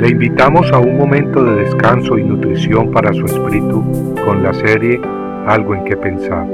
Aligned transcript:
Le 0.00 0.08
invitamos 0.08 0.72
a 0.72 0.78
un 0.78 0.96
momento 0.96 1.44
de 1.44 1.56
descanso 1.56 2.16
y 2.16 2.24
nutrición 2.24 2.90
para 2.90 3.12
su 3.12 3.26
espíritu 3.26 3.84
con 4.24 4.42
la 4.42 4.54
serie 4.54 4.98
Algo 5.46 5.74
en 5.74 5.84
que 5.84 5.94
pensar. 5.94 6.46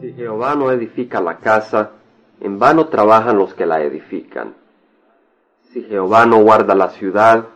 Si 0.00 0.12
Jehová 0.14 0.56
no 0.56 0.72
edifica 0.72 1.20
la 1.20 1.36
casa, 1.36 1.92
en 2.40 2.58
vano 2.58 2.88
trabajan 2.88 3.38
los 3.38 3.54
que 3.54 3.64
la 3.64 3.80
edifican. 3.80 4.54
Si 5.72 5.84
Jehová 5.84 6.26
no 6.26 6.42
guarda 6.42 6.74
la 6.74 6.88
ciudad, 6.88 7.46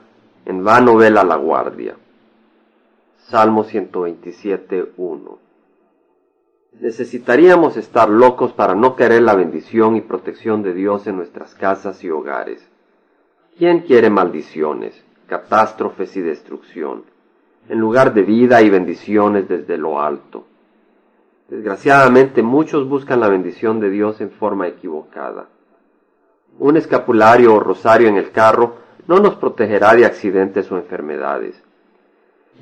en 0.47 0.63
vano 0.63 0.95
vela 0.95 1.25
la 1.25 1.35
guardia. 1.35 1.97
Salmo 3.17 3.65
127, 3.65 4.93
1. 4.97 5.39
Necesitaríamos 6.81 7.77
estar 7.77 8.09
locos 8.09 8.53
para 8.53 8.75
no 8.75 8.97
querer 8.97 9.23
la 9.23 9.35
bendición 9.35 9.97
y 9.97 10.01
protección 10.01 10.63
de 10.63 10.73
Dios 10.73 11.07
en 11.07 11.17
nuestras 11.17 11.55
casas 11.55 12.03
y 12.03 12.11
hogares. 12.11 12.67
¿Quién 13.59 13.81
quiere 13.81 14.11
maldiciones, 14.11 15.05
catástrofes 15.27 16.17
y 16.17 16.23
destrucción, 16.23 17.05
en 17.69 17.79
lugar 17.79 18.15
de 18.15 18.23
vida 18.23 18.63
y 18.63 18.71
bendiciones 18.71 19.49
desde 19.49 19.77
lo 19.77 20.01
alto? 20.01 20.47
Desgraciadamente 21.49 22.43
muchos 22.43 22.89
buscan 22.89 23.21
la 23.21 23.29
bendición 23.29 23.79
de 23.79 23.91
Dios 23.91 24.21
en 24.23 24.31
forma 24.31 24.67
equivocada. 24.67 25.49
Un 26.59 26.79
escapulario 26.79 27.55
o 27.55 27.61
rosario 27.61 28.09
en 28.09 28.17
el 28.17 28.31
carro 28.31 28.77
no 29.07 29.19
nos 29.19 29.37
protegerá 29.37 29.95
de 29.95 30.07
accidentes 30.07 30.73
o 30.73 30.79
enfermedades. 30.79 31.63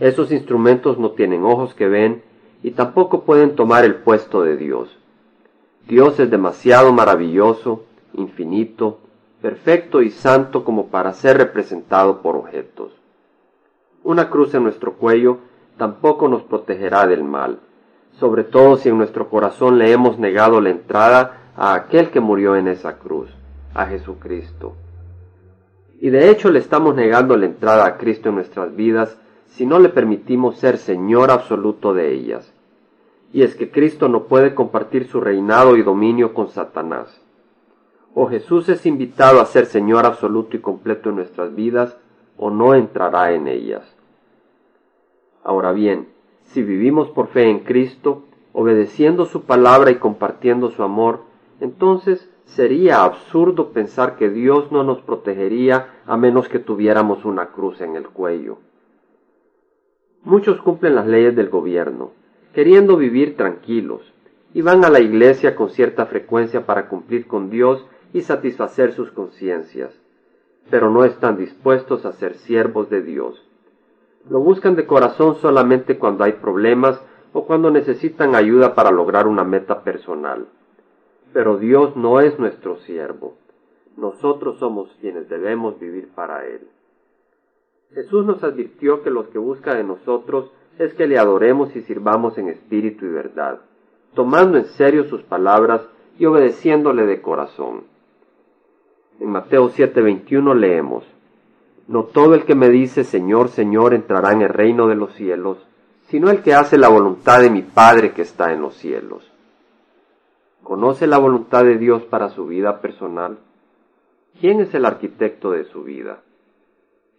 Esos 0.00 0.32
instrumentos 0.32 0.98
no 0.98 1.12
tienen 1.12 1.44
ojos 1.44 1.74
que 1.74 1.88
ven 1.88 2.22
y 2.62 2.72
tampoco 2.72 3.22
pueden 3.22 3.56
tomar 3.56 3.84
el 3.84 3.96
puesto 3.96 4.42
de 4.42 4.56
Dios. 4.56 4.96
Dios 5.88 6.20
es 6.20 6.30
demasiado 6.30 6.92
maravilloso, 6.92 7.84
infinito, 8.14 8.98
perfecto 9.40 10.02
y 10.02 10.10
santo 10.10 10.64
como 10.64 10.88
para 10.88 11.12
ser 11.12 11.38
representado 11.38 12.20
por 12.20 12.36
objetos. 12.36 12.92
Una 14.02 14.30
cruz 14.30 14.54
en 14.54 14.62
nuestro 14.62 14.94
cuello 14.94 15.38
tampoco 15.76 16.28
nos 16.28 16.42
protegerá 16.42 17.06
del 17.06 17.24
mal, 17.24 17.58
sobre 18.18 18.44
todo 18.44 18.76
si 18.76 18.88
en 18.88 18.98
nuestro 18.98 19.28
corazón 19.28 19.78
le 19.78 19.92
hemos 19.92 20.18
negado 20.18 20.60
la 20.60 20.70
entrada 20.70 21.52
a 21.56 21.74
aquel 21.74 22.10
que 22.10 22.20
murió 22.20 22.56
en 22.56 22.68
esa 22.68 22.98
cruz, 22.98 23.30
a 23.74 23.86
Jesucristo. 23.86 24.74
Y 26.00 26.10
de 26.10 26.30
hecho 26.30 26.50
le 26.50 26.58
estamos 26.58 26.94
negando 26.94 27.36
la 27.36 27.46
entrada 27.46 27.86
a 27.86 27.96
Cristo 27.98 28.30
en 28.30 28.36
nuestras 28.36 28.74
vidas 28.74 29.18
si 29.48 29.66
no 29.66 29.78
le 29.78 29.88
permitimos 29.88 30.56
ser 30.56 30.78
Señor 30.78 31.30
absoluto 31.30 31.92
de 31.92 32.12
ellas. 32.12 32.52
Y 33.32 33.42
es 33.42 33.54
que 33.54 33.70
Cristo 33.70 34.08
no 34.08 34.24
puede 34.24 34.54
compartir 34.54 35.06
su 35.06 35.20
reinado 35.20 35.76
y 35.76 35.82
dominio 35.82 36.34
con 36.34 36.48
Satanás. 36.48 37.22
O 38.14 38.26
Jesús 38.26 38.68
es 38.68 38.86
invitado 38.86 39.40
a 39.40 39.46
ser 39.46 39.66
Señor 39.66 40.04
absoluto 40.04 40.56
y 40.56 40.60
completo 40.60 41.10
en 41.10 41.16
nuestras 41.16 41.54
vidas, 41.54 41.96
o 42.36 42.50
no 42.50 42.74
entrará 42.74 43.32
en 43.32 43.46
ellas. 43.46 43.96
Ahora 45.44 45.72
bien, 45.72 46.08
si 46.42 46.62
vivimos 46.62 47.08
por 47.10 47.28
fe 47.28 47.48
en 47.48 47.60
Cristo, 47.60 48.24
obedeciendo 48.52 49.26
su 49.26 49.42
palabra 49.42 49.90
y 49.90 49.96
compartiendo 49.96 50.70
su 50.70 50.82
amor, 50.82 51.20
entonces 51.60 52.28
sería 52.44 53.04
absurdo 53.04 53.70
pensar 53.70 54.16
que 54.16 54.28
Dios 54.28 54.72
no 54.72 54.82
nos 54.82 55.00
protegería 55.02 56.00
a 56.06 56.16
menos 56.16 56.48
que 56.48 56.58
tuviéramos 56.58 57.24
una 57.24 57.46
cruz 57.52 57.80
en 57.80 57.94
el 57.94 58.08
cuello. 58.08 58.58
Muchos 60.24 60.60
cumplen 60.60 60.96
las 60.96 61.06
leyes 61.06 61.36
del 61.36 61.48
gobierno, 61.48 62.10
queriendo 62.52 62.96
vivir 62.96 63.36
tranquilos, 63.36 64.02
y 64.52 64.62
van 64.62 64.84
a 64.84 64.90
la 64.90 65.00
iglesia 65.00 65.54
con 65.54 65.70
cierta 65.70 66.06
frecuencia 66.06 66.66
para 66.66 66.88
cumplir 66.88 67.26
con 67.26 67.50
Dios 67.50 67.86
y 68.12 68.22
satisfacer 68.22 68.92
sus 68.92 69.12
conciencias, 69.12 69.94
pero 70.70 70.90
no 70.90 71.04
están 71.04 71.36
dispuestos 71.36 72.04
a 72.04 72.12
ser 72.12 72.34
siervos 72.34 72.90
de 72.90 73.02
Dios. 73.02 73.46
Lo 74.28 74.40
buscan 74.40 74.76
de 74.76 74.86
corazón 74.86 75.36
solamente 75.36 75.98
cuando 75.98 76.24
hay 76.24 76.32
problemas 76.32 77.00
o 77.32 77.46
cuando 77.46 77.70
necesitan 77.70 78.34
ayuda 78.34 78.74
para 78.74 78.90
lograr 78.90 79.26
una 79.26 79.44
meta 79.44 79.82
personal. 79.82 80.46
Pero 81.32 81.58
Dios 81.58 81.96
no 81.96 82.20
es 82.20 82.38
nuestro 82.38 82.76
siervo. 82.78 83.36
Nosotros 83.96 84.58
somos 84.58 84.90
quienes 85.00 85.28
debemos 85.28 85.78
vivir 85.78 86.08
para 86.08 86.46
Él. 86.46 86.66
Jesús 87.94 88.26
nos 88.26 88.42
advirtió 88.42 89.02
que 89.02 89.10
lo 89.10 89.30
que 89.30 89.38
busca 89.38 89.74
de 89.74 89.84
nosotros 89.84 90.50
es 90.80 90.94
que 90.94 91.06
le 91.06 91.18
adoremos 91.18 91.76
y 91.76 91.82
sirvamos 91.82 92.38
en 92.38 92.48
espíritu 92.48 93.04
y 93.04 93.10
verdad, 93.10 93.60
tomando 94.14 94.56
en 94.56 94.64
serio 94.64 95.04
sus 95.04 95.22
palabras 95.22 95.82
y 96.18 96.24
obedeciéndole 96.24 97.04
de 97.04 97.20
corazón. 97.20 97.84
En 99.20 99.28
Mateo 99.28 99.68
7:21 99.68 100.54
leemos, 100.54 101.04
No 101.86 102.04
todo 102.04 102.34
el 102.34 102.46
que 102.46 102.54
me 102.54 102.70
dice 102.70 103.04
Señor, 103.04 103.50
Señor 103.50 103.92
entrará 103.92 104.32
en 104.32 104.40
el 104.40 104.48
reino 104.48 104.88
de 104.88 104.94
los 104.94 105.12
cielos, 105.14 105.58
sino 106.08 106.30
el 106.30 106.42
que 106.42 106.54
hace 106.54 106.78
la 106.78 106.88
voluntad 106.88 107.42
de 107.42 107.50
mi 107.50 107.60
Padre 107.60 108.12
que 108.12 108.22
está 108.22 108.52
en 108.52 108.62
los 108.62 108.74
cielos. 108.74 109.30
¿Conoce 110.62 111.06
la 111.06 111.18
voluntad 111.18 111.64
de 111.64 111.76
Dios 111.76 112.04
para 112.04 112.30
su 112.30 112.46
vida 112.46 112.80
personal? 112.80 113.38
¿Quién 114.40 114.60
es 114.60 114.72
el 114.72 114.86
arquitecto 114.86 115.50
de 115.50 115.64
su 115.64 115.82
vida? 115.82 116.22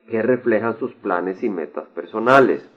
que 0.10 0.22
reflejan 0.22 0.78
sus 0.78 0.94
planes 0.96 1.42
y 1.44 1.50
metas 1.50 1.88
personales. 1.90 2.68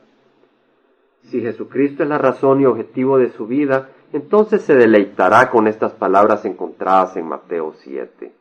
Si 1.31 1.41
Jesucristo 1.41 2.03
es 2.03 2.09
la 2.09 2.19
razón 2.19 2.61
y 2.61 2.67
objetivo 2.67 3.19
de 3.19 3.31
su 3.31 3.47
vida, 3.47 3.89
entonces 4.13 4.63
se 4.63 4.75
deleitará 4.75 5.51
con 5.51 5.67
estas 5.67 5.93
palabras 5.93 6.45
encontradas 6.45 7.17
en 7.17 7.27
Mateo 7.27 7.75
7. 7.79 8.33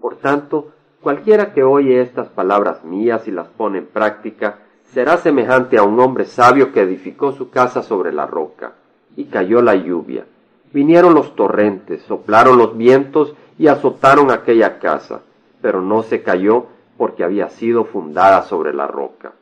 Por 0.00 0.16
tanto, 0.16 0.72
cualquiera 1.00 1.52
que 1.52 1.62
oye 1.62 2.00
estas 2.00 2.28
palabras 2.28 2.84
mías 2.84 3.26
y 3.28 3.30
las 3.30 3.48
pone 3.48 3.78
en 3.78 3.86
práctica, 3.86 4.58
será 4.92 5.16
semejante 5.16 5.78
a 5.78 5.82
un 5.82 5.98
hombre 6.00 6.24
sabio 6.24 6.72
que 6.72 6.80
edificó 6.80 7.32
su 7.32 7.50
casa 7.50 7.82
sobre 7.82 8.12
la 8.12 8.26
roca, 8.26 8.74
y 9.16 9.24
cayó 9.26 9.62
la 9.62 9.74
lluvia. 9.74 10.26
Vinieron 10.72 11.14
los 11.14 11.34
torrentes, 11.34 12.02
soplaron 12.02 12.58
los 12.58 12.76
vientos 12.76 13.34
y 13.58 13.68
azotaron 13.68 14.30
aquella 14.30 14.78
casa, 14.78 15.22
pero 15.62 15.80
no 15.80 16.02
se 16.02 16.22
cayó 16.22 16.66
porque 16.98 17.24
había 17.24 17.48
sido 17.48 17.84
fundada 17.84 18.42
sobre 18.42 18.74
la 18.74 18.86
roca. 18.86 19.32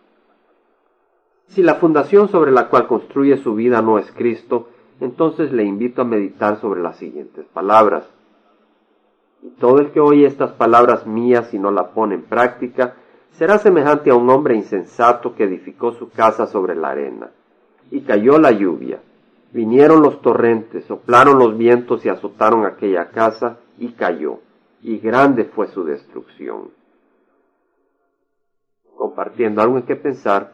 Si 1.49 1.63
la 1.63 1.77
fundación 1.77 2.29
sobre 2.29 2.51
la 2.51 2.69
cual 2.69 2.87
construye 2.87 3.37
su 3.37 3.55
vida 3.55 3.83
no 3.83 3.99
es 3.99 4.11
Cristo, 4.13 4.69
entonces 5.01 5.53
le 5.53 5.65
invito 5.65 6.03
a 6.03 6.05
meditar 6.05 6.61
sobre 6.61 6.83
las 6.83 6.97
siguientes 6.97 7.47
palabras. 7.47 8.05
Y 9.43 9.51
todo 9.61 9.79
el 9.79 9.91
que 9.91 10.01
oye 10.01 10.27
estas 10.27 10.53
palabras 10.53 11.07
mías 11.07 11.53
y 11.53 11.59
no 11.59 11.71
la 11.71 11.91
pone 11.91 12.15
en 12.15 12.23
práctica, 12.23 12.95
será 13.33 13.59
semejante 13.59 14.11
a 14.11 14.15
un 14.15 14.31
hombre 14.31 14.57
insensato 14.57 15.35
que 15.35 15.45
edificó 15.45 15.93
su 15.93 16.11
casa 16.11 16.47
sobre 16.47 16.75
la 16.75 16.91
arena. 16.91 17.31
Y 17.91 18.01
cayó 18.01 18.39
la 18.39 18.51
lluvia, 18.51 19.01
vinieron 19.53 20.03
los 20.03 20.23
torrentes, 20.23 20.85
soplaron 20.87 21.39
los 21.39 21.57
vientos 21.59 22.05
y 22.05 22.09
azotaron 22.09 22.65
aquella 22.65 23.11
casa, 23.11 23.59
y 23.77 23.93
cayó, 23.93 24.39
y 24.81 24.99
grande 24.99 25.45
fue 25.45 25.67
su 25.69 25.85
destrucción 25.85 26.71
compartiendo 29.05 29.63
algo 29.63 29.77
en 29.77 29.85
que 29.85 29.97
pensar, 29.97 30.54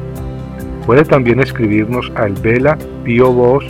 Puede 0.91 1.05
también 1.05 1.39
escribirnos 1.39 2.11
al 2.15 2.33
Vela 2.33 2.77
Pio 3.05 3.31
Box 3.31 3.63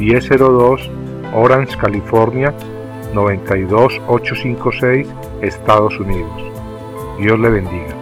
1002 0.00 0.90
Orange, 1.34 1.76
California 1.76 2.54
92856, 3.12 5.06
Estados 5.42 6.00
Unidos. 6.00 6.32
Dios 7.18 7.38
le 7.38 7.50
bendiga. 7.50 8.01